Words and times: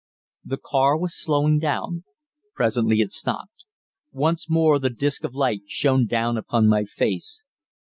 The 0.43 0.57
car 0.57 0.97
was 0.97 1.13
slowing 1.15 1.59
down. 1.59 2.05
Presently 2.55 3.01
it 3.01 3.11
stopped. 3.13 3.65
Once 4.11 4.49
more 4.49 4.79
the 4.79 4.89
disc 4.89 5.23
of 5.23 5.35
light 5.35 5.61
shone 5.67 6.07
down 6.07 6.37
upon 6.39 6.67
my 6.67 6.85
face. 6.85 7.45